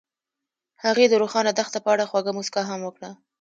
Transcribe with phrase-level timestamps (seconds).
[0.83, 3.09] هغې د روښانه دښته په اړه خوږه موسکا هم وکړه.